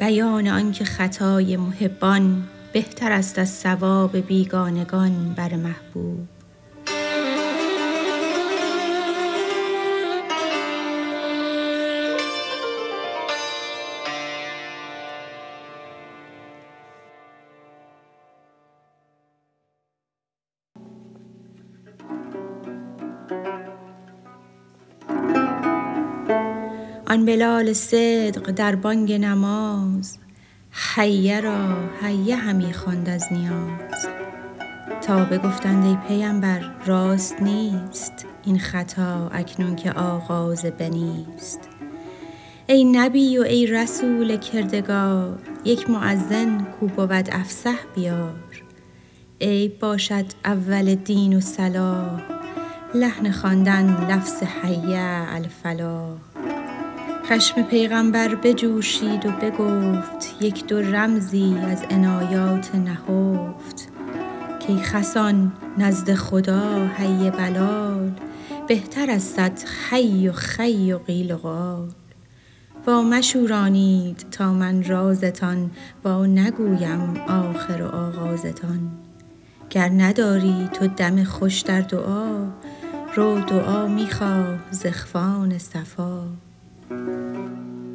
بیان 0.00 0.48
آنکه 0.48 0.84
خطای 0.84 1.56
محبان 1.56 2.42
بهتر 2.72 3.12
است 3.12 3.38
از 3.38 3.50
ثواب 3.50 4.16
بیگانگان 4.16 5.34
بر 5.36 5.56
محبوب. 5.56 6.39
آن 27.10 27.24
بلال 27.24 27.72
صدق 27.72 28.50
در 28.50 28.74
بانگ 28.74 29.12
نماز. 29.12 30.18
حیه 30.94 31.40
را 31.40 31.76
هیه 32.02 32.36
همی 32.36 32.72
خواند 32.72 33.08
از 33.08 33.24
نیاز. 33.30 34.06
تا 35.02 35.24
بگفتند 35.24 35.84
ای 35.84 35.96
پیمبر 36.08 36.70
راست 36.86 37.42
نیست 37.42 38.26
این 38.44 38.58
خطا 38.58 39.28
اکنون 39.28 39.76
که 39.76 39.92
آغاز 39.92 40.64
بنی 40.64 41.26
ست 41.36 41.60
ای 42.66 42.84
نبی 42.84 43.38
و 43.38 43.42
ای 43.42 43.66
رسول 43.66 44.36
کردگار 44.36 45.38
یک 45.64 45.90
مؤذن 45.90 46.66
کو 46.80 46.86
بود 46.86 47.28
افصح 47.32 47.78
بیار. 47.94 48.62
عیب 49.40 49.78
باشد 49.78 50.26
اول 50.44 50.94
دین 50.94 51.36
و 51.36 51.40
صلاح 51.40 52.20
لحن 52.94 53.30
خواندن 53.30 54.10
لفظ 54.10 54.42
حی 54.42 54.94
علی 54.94 55.44
الفلاح. 55.44 56.29
خشم 57.32 57.62
پیغامبر 57.62 58.34
بجوشید 58.34 59.26
و 59.26 59.30
بگفت 59.30 60.36
یک 60.40 60.66
دو 60.66 60.82
رمزی 60.82 61.56
از 61.66 61.82
عنایات 61.90 62.74
نهفت. 62.74 63.88
کای 64.66 64.76
خسان 64.82 65.52
نزد 65.78 66.14
خدا 66.14 66.86
حی 66.86 67.30
بلال 67.30 68.12
بهتر 68.68 69.10
از 69.10 69.22
صد 69.22 69.58
حی 69.90 70.28
و 70.28 70.32
خی 70.32 70.92
و 70.92 70.98
قیل 70.98 71.32
و 71.32 71.36
قال. 71.36 71.88
وامشورانید 72.86 74.26
تا 74.30 74.52
من 74.52 74.84
رازتان 74.84 75.70
وا 76.04 76.26
نگویم 76.26 77.16
آخر 77.28 77.82
و 77.82 77.86
آغازتان. 77.86 78.90
گر 79.70 79.88
نداری 79.88 80.68
تو 80.72 80.86
دم 80.86 81.24
خوش 81.24 81.60
در 81.60 81.80
دعا 81.80 82.46
رو 83.14 83.40
دعا 83.40 83.86
می 83.86 84.10
خواه 84.10 84.58
ز 84.70 84.86
اخوان 84.86 85.58
صفا. 85.58 86.28
Thank 86.90 87.08
you. 87.08 87.89